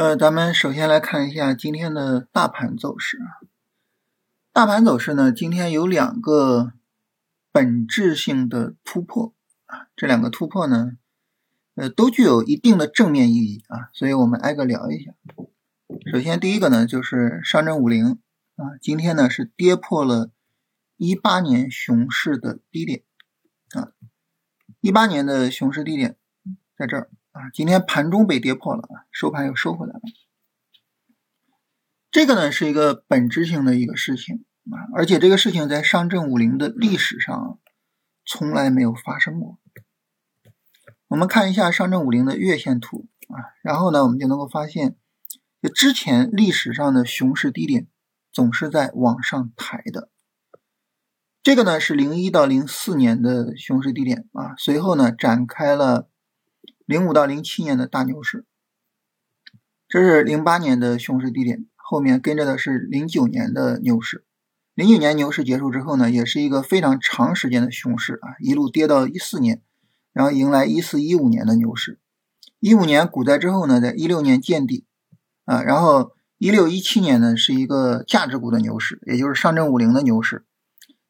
[0.00, 3.44] 呃，咱们首先来看一下今天的大盘走势啊。
[4.50, 6.72] 大盘走势呢，今天有两个
[7.52, 9.34] 本质性的突破
[9.66, 10.92] 啊，这两个突破呢，
[11.74, 15.12] 呃，都具有一定的正面意义啊，所以我们挨个聊一下。
[16.10, 18.18] 首先第一个呢，就是上证五零
[18.56, 20.30] 啊，今天呢是跌破了
[20.96, 23.02] 一八年熊市的低点
[23.74, 23.92] 啊，
[24.80, 26.16] 一八年的熊市低点
[26.74, 27.10] 在这儿。
[27.32, 30.00] 啊，今天盘中被跌破了，收盘又收回来了。
[32.10, 37.60] 这个呢是一个本质性的一个事情啊，而且这个事情在上证五零的历史上
[38.26, 39.60] 从来没有发生过。
[41.06, 44.96] 我们看一下上证五零的月线图啊，然后呢，我们就能够发现，
[45.62, 47.86] 就之前历史上的熊市低点
[48.32, 50.10] 总是在往上抬的。
[51.44, 56.09] 这个呢是零一到零四年的熊市低点啊，随后呢展开了。
[56.90, 58.44] 零五到零七年的大牛市，
[59.88, 64.24] 这是零八年的熊市低点，后面跟着的是零九年的牛市。
[64.74, 69.62] 零九年牛市结束之后呢，也是一个非常长时间的熊市啊，一路跌到一四年，
[70.12, 72.00] 然后迎来一四一五年的牛市。
[72.58, 74.84] 一五年股灾之后呢，在一六年见底
[75.44, 80.44] 啊，然后一六一七年呢是一个价值股的牛市，也就是上证五零的牛市。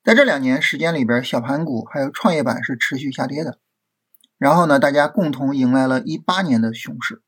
[0.05, 3.59] 在这两年时间里边，小盘股还有创业板是持续下跌的。
[4.41, 7.23] 然后呢，大家共同迎来了一八年的熊市，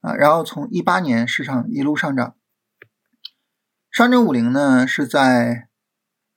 [0.00, 2.34] 啊，然后从一八年市场一路上涨，
[3.90, 5.68] 上证五零呢是在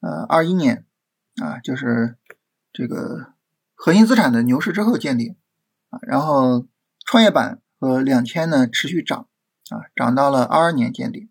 [0.02, 0.86] 呃二一年
[1.42, 2.18] 啊，就是
[2.74, 3.36] 这个
[3.74, 5.38] 核心资产的牛市之后见顶，
[5.92, 6.68] 啊，然后
[7.06, 9.30] 创业板和两千呢持续涨，
[9.70, 11.30] 啊，涨到了二二年见顶，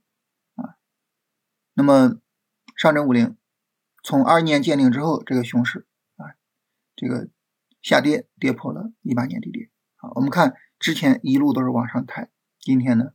[0.54, 0.76] 啊，
[1.74, 2.16] 那么
[2.74, 3.36] 上证五零
[4.02, 6.32] 从二一年见顶之后，这个熊市啊，
[6.96, 7.28] 这个。
[7.84, 13.10] 下跌跌破了一八年低点，好，我们看之前一路都是往上抬，今天呢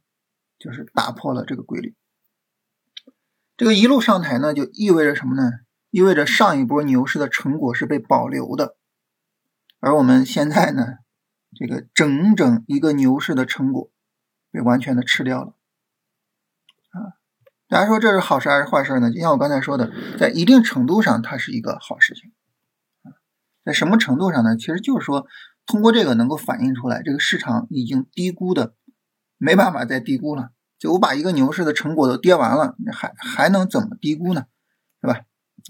[0.59, 1.95] 就是打破了这个规律。
[3.57, 5.49] 这个一路上抬呢，就意味着什么呢？
[5.89, 8.77] 意味着上一波牛市的成果是被保留的，
[9.79, 10.99] 而我们现在呢，
[11.55, 13.89] 这个整整一个牛市的成果
[14.51, 15.55] 被完全的吃掉了。
[16.91, 17.17] 啊，
[17.67, 19.11] 大家说这是好事还是坏事呢？
[19.11, 22.31] 就像我刚才说的，在一定程度上，它是一个好事情。
[23.69, 24.57] 在什么程度上呢？
[24.57, 25.27] 其实就是说，
[25.67, 28.73] 通过这个能够反映出来，这个市场已经低估的
[29.37, 30.49] 没办法再低估了。
[30.79, 34.45] 就我把一个牛市的成果都跌完了，还还能怎么低估呢？
[35.01, 35.21] 是吧？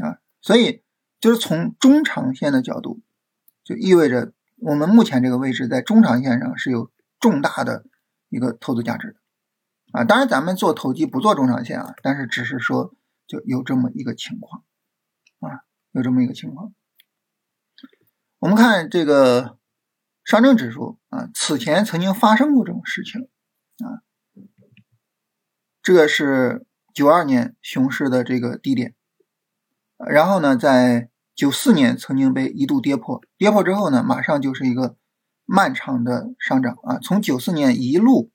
[0.02, 0.82] 啊，所以
[1.20, 3.02] 就是从中长线的角度，
[3.66, 6.90] 就意味着我们目前这个位置在中长线上是有
[7.20, 7.84] 重大的
[8.30, 9.16] 一个投资价值的
[9.92, 10.06] 啊。
[10.06, 12.96] 当然，咱们做投机不做中长线啊，但是只是说
[13.28, 14.64] 就有这么一个情况
[15.42, 16.72] 啊，有这么一个情况。
[18.40, 19.58] 我们看这个
[20.24, 23.28] 上证指数啊，此前曾经发生过这种事情
[23.86, 24.00] 啊，
[25.84, 28.96] 这个是九二年熊市的这个低点，
[29.98, 34.96] 然后呢，在九四年曾经被一度跌破，跌破之后呢，马上就是一个
[35.44, 38.32] 漫长的上涨啊，从九四年一路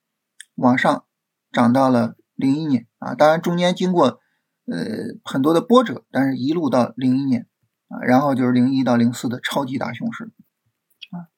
[0.54, 1.06] 往上
[1.50, 4.20] 涨到了零一年啊，当然中间经过
[4.66, 7.46] 呃很多的波折，但是一路到零一年。
[8.02, 10.32] 然后就是零一到零四的超级大熊市，
[11.10, 11.28] 啊，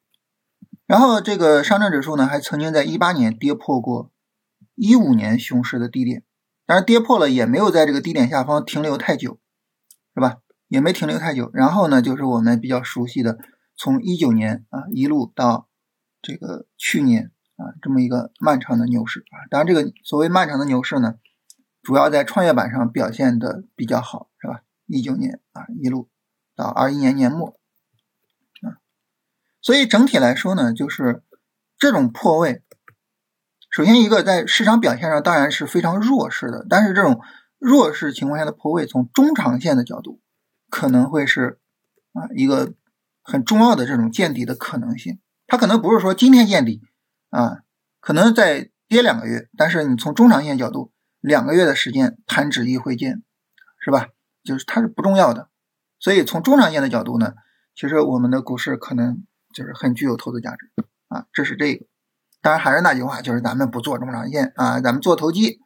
[0.86, 4.10] 然后这个上证指数呢，还曾经在一八年跌破过
[4.74, 6.22] 一五年熊市的低点，
[6.64, 9.38] 当然跌破了也没有在这个低点下方停留太久，
[10.14, 10.38] 是吧？
[10.68, 11.50] 也没停留太久。
[11.52, 13.38] 然后呢，就是我们比较熟悉的，
[13.76, 15.68] 从一九年啊一路到
[16.20, 19.46] 这个去年啊这么一个漫长的牛市啊。
[19.50, 21.14] 当然，这个所谓漫长的牛市呢，
[21.82, 24.62] 主要在创业板上表现的比较好，是吧？
[24.86, 26.08] 一九年啊一路。
[26.56, 27.48] 到二一年年末，
[28.62, 28.80] 啊，
[29.60, 31.22] 所以整体来说呢，就是
[31.78, 32.62] 这种破位，
[33.70, 37.20] 首先一个在市场表现上当然是非常弱势的，但是这种
[37.58, 40.20] 弱势情况下的破位，从中长线的角度，
[40.70, 41.60] 可能会是
[42.14, 42.72] 啊一个
[43.22, 45.20] 很重要的这种见底的可能性。
[45.47, 46.82] 它可能不是说今天见底
[47.28, 47.59] 啊，
[48.00, 53.22] 可能再跌两个月，但是你从中长线角度，两个月的时间弹指一挥间，
[53.78, 54.09] 是吧？
[54.42, 55.50] 就是它是不重要的。
[56.06, 57.32] 所以从中长线的角度呢，
[57.74, 60.70] 其实我们的股市可能就是很具有投资价值
[61.08, 61.84] 啊，这是这个。
[62.41, 65.58] 当然还是那句话，就是咱们不做中长线啊，咱们做投机。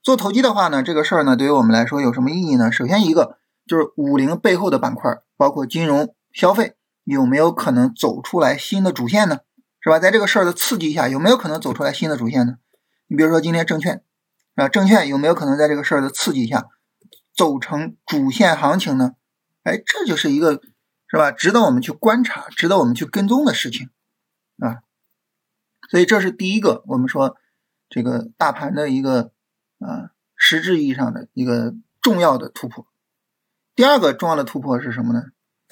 [0.00, 2.70] 做投机的话呢，这个事儿呢，对于我们来说有什么意义呢？
[2.70, 9.38] 首先一个就是五零背后的板块，包括金融、消费，有没有可能走出来新的主线呢？
[9.80, 9.98] 是吧？
[9.98, 12.58] 在这个事儿的刺激下，有没有可能走出来新的主线呢？
[13.08, 14.04] 你比如说今天证券
[14.54, 16.68] 啊，证券有没有可能在这个事儿的刺激下
[17.36, 19.14] 走成主线行情呢？
[19.62, 20.60] 哎，这就是一个，
[21.08, 21.30] 是吧？
[21.30, 23.90] 值得我们去观察，值得我们去跟踪的事情，
[24.58, 24.82] 啊。
[25.90, 27.36] 所以这是第一个，我们说
[27.88, 29.32] 这个大盘的一个
[29.78, 32.86] 啊实质意义上的一个重要的突破。
[33.74, 35.24] 第二个重要的突破是什么呢？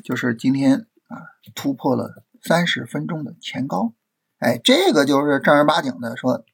[0.02, 1.16] 就是今天啊
[1.54, 3.94] 突破了三十分钟的前高，
[4.38, 6.44] 哎，这个就是正儿八经的说，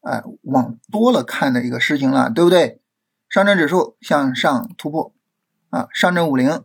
[0.00, 2.82] 哎，往多了看的一个事情了，对不对？
[3.28, 5.14] 上证指数向上突破
[5.70, 6.64] 啊，上证五零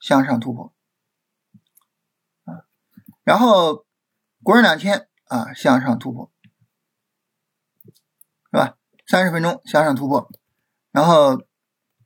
[0.00, 0.72] 向上突破
[2.44, 2.64] 啊，
[3.22, 3.84] 然后
[4.42, 6.30] 国证两千啊向上突破，
[8.50, 8.76] 是吧？
[9.06, 10.30] 三十分钟向上突破，
[10.90, 11.42] 然后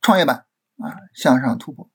[0.00, 0.46] 创业板
[0.78, 1.90] 啊向上突破，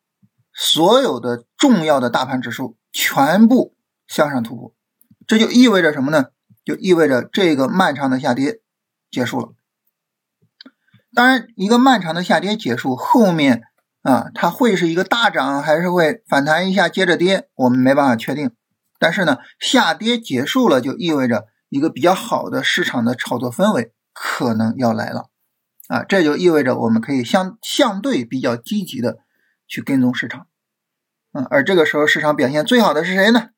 [0.53, 3.75] 所有的重要的大盘指数全部
[4.07, 4.75] 向上突破，
[5.27, 6.31] 这就意味着什么呢？
[6.63, 8.61] 就意味着这个漫长的下跌
[9.11, 9.53] 结束了。
[11.13, 13.67] 当然，一个漫长的下跌结束后面
[14.03, 18.51] 啊，它会是一个大涨，还是会反弹一下接着跌，我们没办法确定。
[19.00, 25.29] 但是呢，下跌结束了，就意味着一个比较好的市场的炒作氛围可能要来了
[25.88, 29.17] 啊，这就意味着我们可以相相对比较积极的
[29.67, 30.47] 去跟踪市场，
[31.31, 33.49] 嗯，而这个时候市场表现最好的是谁呢？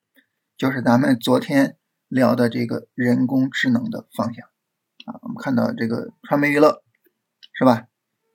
[0.56, 1.76] 就是咱们昨天
[2.08, 4.46] 聊的这个人工智能的方向
[5.06, 6.82] 啊，我们看到这个传媒娱乐。
[7.58, 7.84] 是吧？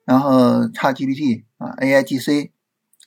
[0.05, 2.51] 然后 XGPT 啊，AIGC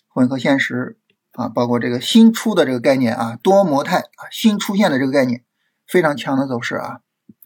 [0.09, 0.99] 混合现实
[1.33, 5.45] 啊，包括这个新出的这个概念啊，多模态啊，新出现的这个概念，
[5.87, 7.01] 非常强的走势啊，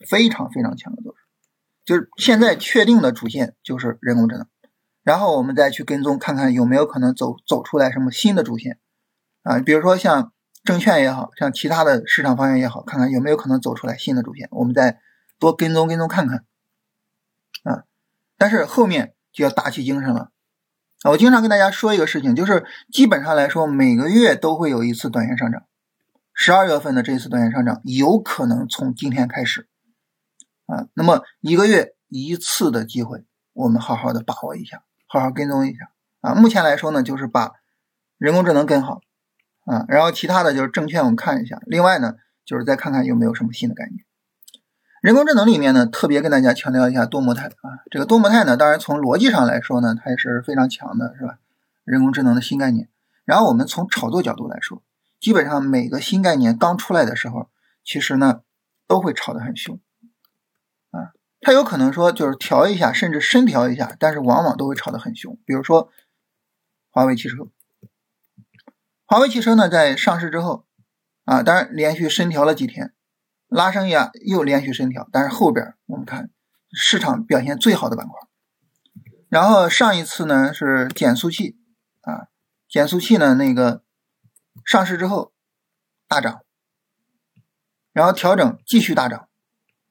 [0.07, 1.23] 非常非常强的走势。
[1.85, 4.45] 就是现在确定的主线就是人工智能，
[5.03, 8.77] 然后我们再去跟踪看看有没有可能走走出来什么新的主线
[9.41, 10.31] 啊，比如说像
[10.63, 14.99] 证券也好像其他的市场方向也好，看看有没有可能走出来新的主线，我们再
[15.39, 16.45] 多跟踪跟踪看看
[17.63, 17.85] 啊。
[18.37, 20.31] 但是后面就要打起精神了
[21.03, 21.11] 啊！
[21.11, 25.63] 我经常跟大家说一个事情，就是基本上来说，每个月都会有一次短线上涨。
[26.33, 29.69] 十二月份的这一次短线上涨，有可能从今天开始
[30.65, 30.87] 啊。
[30.93, 35.89] 那么一个月一次的机会，我们好好的把握一下，好好跟踪一下
[36.19, 36.35] 啊。
[36.35, 37.53] 目前来说呢，就是把
[38.17, 38.99] 人工智能跟好
[39.63, 41.61] 啊，然后其他的就是证券，我们看一下。
[41.65, 44.03] 另外呢，就是再看看有没有什么新的概念。
[45.01, 47.79] 人工智能里面呢，特别跟大家强调一下多模态啊。
[47.89, 51.39] 这个多模态呢，当然从逻辑上来说呢，它也是非常强的，是吧？
[51.85, 52.89] 人工智能的新概念。
[53.23, 54.83] 然后我们从炒作角度来说，
[55.19, 57.49] 基本上每个新概念刚出来的时候，
[57.83, 58.41] 其实呢
[58.87, 59.79] 都会炒得很凶
[60.91, 61.13] 啊。
[61.39, 65.39] 它有可能说就是调一下，甚至深调一下，但是往往都会炒得很凶。
[65.45, 65.89] 比如说
[66.89, 67.47] 华为汽车，
[69.05, 70.65] 华为汽车呢在上市之后
[71.23, 72.93] 啊，当然连续深调了几天。
[73.49, 76.29] 拉升呀，又连续深调，但是后边我们看
[76.71, 78.15] 市场表现最好的板块。
[79.27, 81.57] 然后上一次呢是减速器
[82.01, 82.27] 啊，
[82.67, 83.83] 减速器呢那个
[84.63, 85.33] 上市之后
[86.07, 86.41] 大涨，
[87.91, 89.27] 然后调整继续大涨，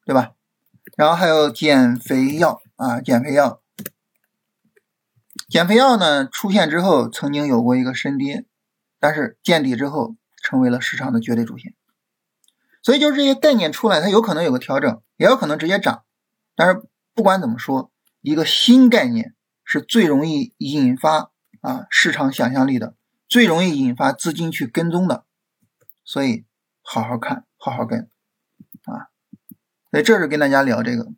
[0.05, 0.33] 对吧？
[0.97, 3.61] 然后还有减肥药啊，减肥药，
[5.49, 8.45] 减肥药呢出现之后曾经有过一个深跌，
[8.99, 11.75] 但是见底之后成为了市场的绝对主线。
[12.89, 16.05] 所以就是这些概念出来，它有可能有个调整，也有可能直接涨。
[16.57, 16.83] 但是
[17.13, 17.93] 不管怎么说，
[18.23, 21.31] 一个新概念是最容易引发
[21.61, 22.95] 啊市场想象力的，
[23.29, 25.27] 最容易引发资金去跟踪的。
[26.03, 26.47] 所以
[26.81, 28.09] 好好看，好好跟
[28.87, 29.13] 啊。
[29.91, 31.09] 所以这是跟大家聊这个，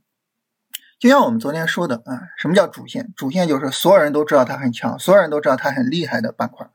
[0.99, 3.15] 就像我们昨天说的啊，什么叫主线？
[3.15, 6.69] 主线就是所有人都知道它很强，所有人都知道它很厉害的板块。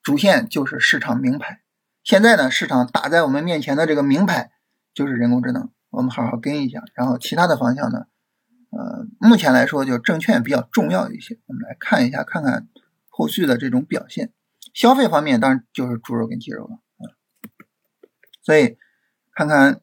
[0.00, 1.60] 主线就是市场名牌。
[2.08, 4.50] 现在呢，市场打在我们面前的这个名牌
[4.94, 6.82] 就是人工智能，我们好好跟一下。
[6.94, 8.06] 然后其他的方向呢，
[8.70, 11.38] 呃，目前来说就证券比较重要一些。
[11.44, 12.66] 我们来看一下，看看
[13.10, 14.32] 后续的这种表现。
[14.72, 17.12] 消费方面当然就是猪肉跟鸡肉了啊。
[18.40, 18.78] 所以
[19.34, 19.82] 看看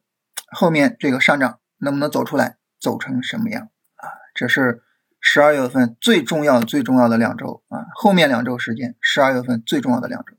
[0.50, 4.10] 后面这个上涨能不能走出来，走成什么样啊？
[4.34, 4.82] 这是
[5.22, 10.36] 十二月份最重要最重要的两周啊，后面两周时间，十二月份最重要的两周。